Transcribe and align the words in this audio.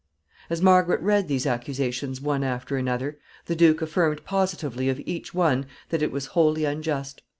]As 0.49 0.63
Margaret 0.63 0.99
read 1.01 1.27
these 1.27 1.45
accusations 1.45 2.19
one 2.19 2.43
after 2.43 2.75
another, 2.75 3.19
the 3.45 3.55
duke 3.55 3.83
affirmed 3.83 4.25
positively 4.25 4.89
of 4.89 4.99
each 5.05 5.31
one 5.31 5.67
that 5.89 6.01
it 6.01 6.11
was 6.11 6.25
wholly 6.33 6.65
unjust. 6.65 7.21